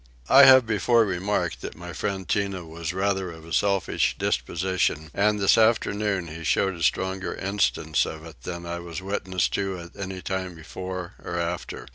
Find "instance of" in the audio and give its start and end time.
7.35-8.25